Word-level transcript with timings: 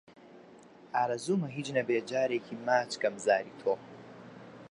ئارەزوومە 0.95 1.47
هیچ 1.57 1.67
نەبێ 1.77 1.97
جارێکی 2.09 2.61
ماچ 2.67 2.91
کەم 3.01 3.15
زاری 3.25 3.57
تۆ 3.59 3.73